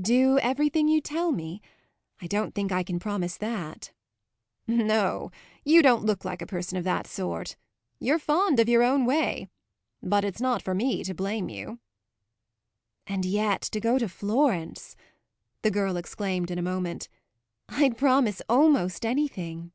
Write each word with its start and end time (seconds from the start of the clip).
"Do 0.00 0.38
everything 0.38 0.88
you 0.88 1.02
tell 1.02 1.32
me? 1.32 1.60
I 2.22 2.26
don't 2.26 2.54
think 2.54 2.72
I 2.72 2.82
can 2.82 2.98
promise 2.98 3.36
that." 3.36 3.92
"No, 4.66 5.30
you 5.66 5.82
don't 5.82 6.06
look 6.06 6.24
like 6.24 6.40
a 6.40 6.46
person 6.46 6.78
of 6.78 6.84
that 6.84 7.06
sort. 7.06 7.56
You're 7.98 8.18
fond 8.18 8.58
of 8.58 8.70
your 8.70 8.82
own 8.82 9.04
way; 9.04 9.50
but 10.02 10.24
it's 10.24 10.40
not 10.40 10.62
for 10.62 10.74
me 10.74 11.04
to 11.04 11.12
blame 11.14 11.50
you." 11.50 11.78
"And 13.06 13.26
yet, 13.26 13.60
to 13.60 13.78
go 13.78 13.98
to 13.98 14.08
Florence," 14.08 14.96
the 15.60 15.70
girl 15.70 15.98
exclaimed 15.98 16.50
in 16.50 16.58
a 16.58 16.62
moment, 16.62 17.10
"I'd 17.68 17.98
promise 17.98 18.40
almost 18.48 19.04
anything!" 19.04 19.72